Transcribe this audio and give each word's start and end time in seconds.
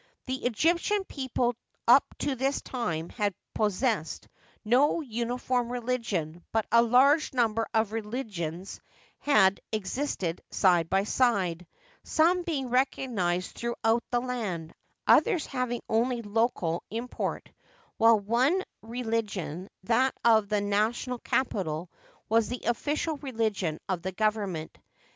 The 0.25 0.45
Egyptian 0.47 1.03
people 1.05 1.55
up 1.87 2.03
to 2.17 2.33
this 2.33 2.59
time 2.63 3.09
had 3.09 3.35
possessed 3.53 4.27
no 4.65 5.01
uniform 5.01 5.71
religion, 5.71 6.43
but 6.51 6.65
a 6.71 6.81
large 6.81 7.33
number 7.33 7.67
of 7.71 7.91
religions 7.91 8.81
had 9.19 9.59
existed 9.71 10.41
side 10.49 10.89
by 10.89 11.03
side, 11.03 11.67
some 12.03 12.41
being 12.41 12.71
recognized 12.71 13.51
throughout 13.55 14.03
the 14.09 14.21
land, 14.21 14.73
others 15.05 15.45
having 15.45 15.83
only 15.87 16.23
local 16.23 16.81
import, 16.89 17.51
while 17.97 18.19
one 18.19 18.63
re 18.81 19.03
ligion— 19.03 19.69
that 19.83 20.15
of 20.25 20.49
the 20.49 20.61
national 20.61 21.19
capital— 21.19 21.91
was 22.27 22.49
the 22.49 22.63
official 22.65 23.17
re 23.17 23.33
ligion 23.33 23.77
of 23.87 24.01
the 24.01 24.11
government. 24.11 24.79